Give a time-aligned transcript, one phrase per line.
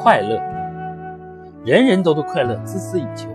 [0.00, 0.40] 快乐，
[1.64, 3.28] 人人都对快乐孜孜以求，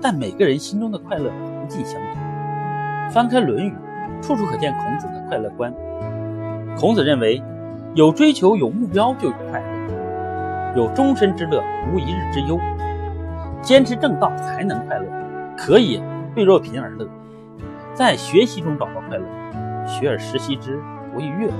[0.00, 2.20] 但每个人心中的快乐不尽相同。
[3.10, 3.72] 翻开《论语》，
[4.22, 5.72] 处处可见孔子的快乐观。
[6.78, 7.42] 孔子认为，
[7.94, 12.60] 有追求、有目标就有快乐，有终身之乐，无一日之忧。
[13.62, 15.06] 坚持正道才能快乐，
[15.56, 16.02] 可以
[16.36, 17.08] 为若贫而乐，
[17.94, 19.24] 在学习中找到快乐，
[19.86, 20.78] 学而时习之，
[21.12, 21.54] 不亦乐乎？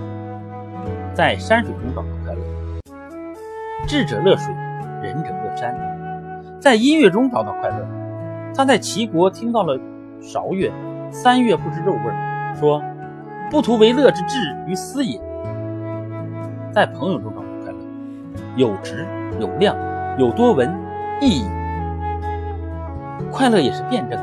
[1.15, 2.41] 在山水中找到快乐。
[3.87, 4.55] 智者乐水，
[5.03, 5.75] 仁者乐山。
[6.61, 7.87] 在音乐中找到快乐。
[8.55, 9.79] 他在齐国听到了
[10.21, 10.71] 韶乐，
[11.11, 12.83] 三月不知肉味，说
[13.51, 15.21] ：“不图为乐之志于斯也。”
[16.73, 17.79] 在朋友中找到快乐，
[18.57, 19.07] 有直
[19.39, 19.77] 有量，
[20.19, 20.71] 有多闻
[21.21, 21.45] 意义。
[23.31, 24.19] 快乐也是辩证，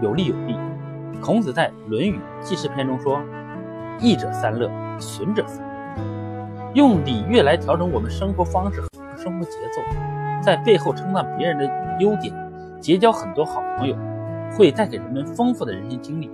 [0.00, 0.58] 有利有弊。
[1.20, 3.20] 孔子在《论语记事篇》中说
[3.98, 5.64] ：“益者三乐，损者三。”
[6.74, 9.80] 用礼乐来调整我们生活方式和生活节奏，
[10.42, 11.64] 在背后称赞别人的
[12.00, 12.34] 优点，
[12.80, 13.96] 结交很多好朋友，
[14.56, 16.28] 会带给人们丰富的人生经历。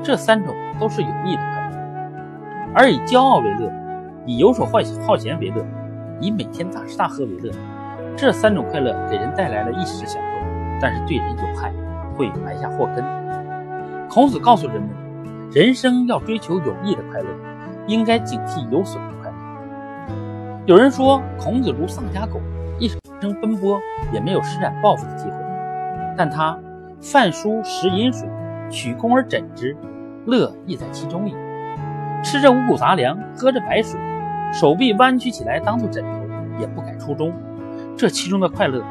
[0.00, 2.72] 这三种都是有益的快乐。
[2.76, 3.72] 而以骄傲为乐，
[4.24, 5.66] 以游手好闲为乐，
[6.20, 7.50] 以每天大吃大喝为乐，
[8.16, 11.72] 这三种快乐给人带来了一时享受，但是对人有害，
[12.16, 13.04] 会埋下祸根。
[14.08, 14.90] 孔子告诉人们，
[15.50, 17.26] 人生要追求有益的快乐，
[17.88, 19.02] 应该警惕有损。
[20.64, 22.40] 有人说，孔子如丧家狗，
[22.78, 23.80] 一生奔波
[24.12, 25.34] 也没有施展抱负的机会。
[26.16, 26.56] 但他
[27.00, 28.28] 饭疏食饮水，
[28.70, 29.76] 取功而枕之，
[30.24, 31.34] 乐亦在其中矣。
[32.22, 34.00] 吃着五谷杂粮，喝着白水，
[34.52, 36.10] 手臂弯曲起来当做枕头，
[36.60, 37.32] 也不改初衷。
[37.96, 38.84] 这其中的快乐，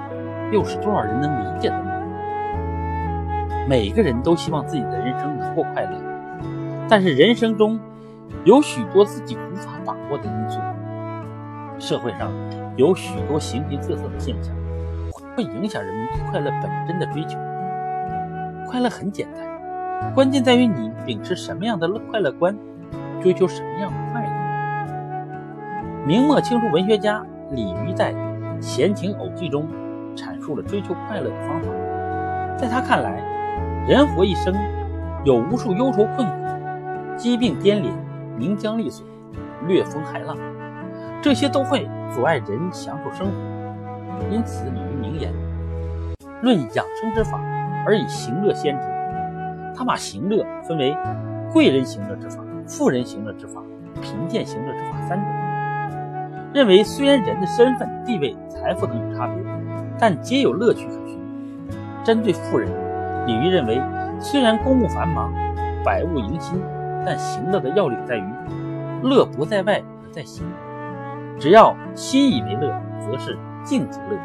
[0.51, 1.91] 又是多少人能理解的呢？
[3.69, 5.91] 每个人都希望自己的人生能够快乐，
[6.89, 7.79] 但是人生中
[8.43, 10.59] 有许多自己无法把握的因素。
[11.79, 12.31] 社会上
[12.75, 14.55] 有许多形形色色的现象，
[15.35, 17.37] 会影响人们对快乐本真的追求。
[18.69, 22.57] 快乐很简单，关键在于你秉持什么样的快乐观，
[23.21, 24.29] 追求什么样的快乐。
[26.05, 28.13] 明末清初文学家李渔在
[28.61, 29.67] 《闲情偶记》中
[30.15, 31.67] 阐述了追求快乐的方法。
[32.57, 33.21] 在他看来，
[33.87, 34.53] 人活一生，
[35.23, 37.93] 有无数忧愁困苦、疾病颠连、
[38.37, 39.05] 名缰利锁、
[39.67, 40.37] 掠风骇浪。
[41.21, 45.31] 这些都会阻碍人享受生活，因此李渔名言
[46.41, 47.39] ：“论养生之法，
[47.85, 48.87] 而以行乐先之。”
[49.77, 50.95] 他把行乐分为
[51.53, 53.61] 贵人行乐之法、富人行乐之法、
[54.01, 55.27] 贫贱行乐之法三种，
[56.53, 59.35] 认为虽然人的身份、地位、财富等有差别，
[59.99, 61.19] 但皆有乐趣可寻。
[62.03, 62.67] 针对富人，
[63.27, 63.79] 李渔认为，
[64.19, 65.31] 虽然公务繁忙、
[65.85, 66.59] 百物迎新，
[67.05, 68.23] 但行乐的要领在于
[69.03, 69.81] 乐不在外
[70.11, 70.43] 在心。
[71.41, 74.15] 只要心以为乐，则是静则乐；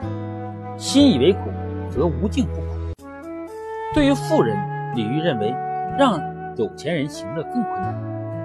[0.76, 1.48] 心以为苦，
[1.88, 3.06] 则无静不苦。
[3.94, 4.54] 对于富人，
[4.94, 5.48] 李煜认为
[5.98, 6.20] 让
[6.56, 7.94] 有钱人行乐更困难，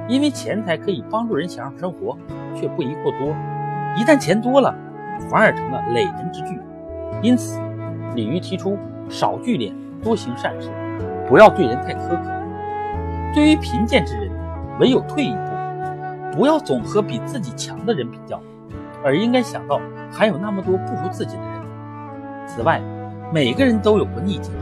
[0.07, 2.17] 因为钱财可以帮助人享受生活，
[2.55, 3.35] 却不宜过多。
[3.97, 4.73] 一旦钱多了，
[5.29, 6.57] 反而成了累人之具。
[7.21, 7.59] 因此，
[8.15, 8.77] 李煜提出
[9.09, 10.69] 少聚敛，多行善事，
[11.27, 12.19] 不要对人太苛刻。
[13.35, 14.31] 对于贫贱之人，
[14.79, 18.41] 唯有退一步，不要总和比自己强的人比较。
[19.03, 19.79] 而应该想到，
[20.11, 21.51] 还有那么多不如自己的人。
[22.47, 22.81] 此外，
[23.33, 24.53] 每个人都有过逆境，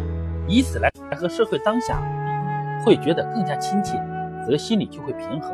[0.47, 3.99] 以此来和社会当下比，会觉得更加亲切，
[4.45, 5.51] 则心里就会平衡。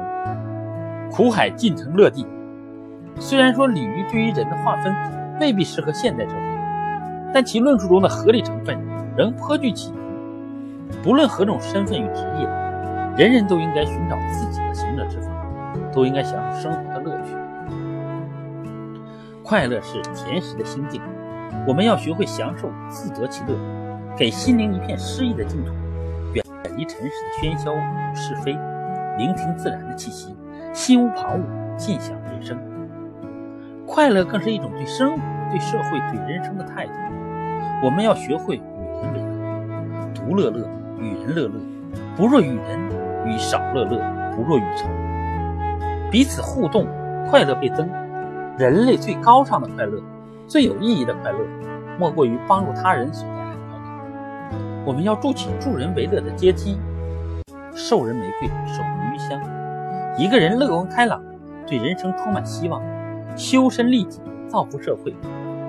[1.11, 2.27] 苦海尽成乐地。
[3.17, 4.93] 虽然说鲤鱼对于人的划分
[5.39, 8.77] 未必适合现代社会，但其论述中的合理成分
[9.15, 9.97] 仍颇具启迪。
[11.01, 12.47] 不论何种身份与职业，
[13.17, 15.29] 人人都应该寻找自己的行乐之法，
[15.93, 16.94] 都应该享受生活。
[19.45, 20.99] 快乐是甜食的心境，
[21.67, 23.55] 我们要学会享受，自得其乐，
[24.17, 25.71] 给心灵一片诗意的净土，
[26.33, 26.43] 远
[26.75, 28.53] 离尘世的喧嚣与是非，
[29.19, 30.35] 聆听自然的气息，
[30.73, 32.57] 心无旁骛，尽享人生。
[33.85, 35.21] 快乐更是一种对生活、
[35.51, 36.93] 对社会、对人生的态度。
[37.83, 38.61] 我们要学会与
[39.03, 40.67] 人为乐，独乐乐，
[40.97, 41.61] 与人乐乐，
[42.17, 42.89] 不若与人，
[43.27, 44.01] 与少乐乐，
[44.35, 44.87] 不若与仇。
[46.09, 46.87] 彼此互动，
[47.29, 47.87] 快乐倍增。
[48.57, 50.01] 人类最高尚的快乐，
[50.47, 51.39] 最有意义的快乐，
[51.99, 54.85] 莫过于帮助他人所带来的快乐。
[54.85, 56.79] 我们要筑起助人为乐的阶梯，
[57.73, 59.41] 授人玫瑰，手留余香。
[60.17, 61.21] 一个人乐观开朗，
[61.67, 62.81] 对人生充满希望，
[63.35, 65.13] 修身利己，造福社会，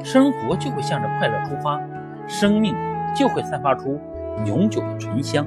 [0.05, 1.81] 生活就会向着快乐出发，
[2.29, 2.73] 生命
[3.17, 4.01] 就会散发出
[4.47, 5.45] 永久的醇香。